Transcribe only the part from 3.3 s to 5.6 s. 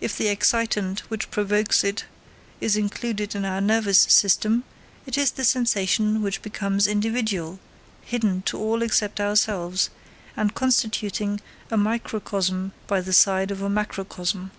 in our nervous system, it is the